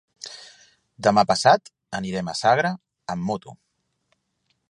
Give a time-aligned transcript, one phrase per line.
[1.07, 1.69] Demà passat
[1.99, 2.73] anirem a Sagra
[3.17, 3.57] amb moto.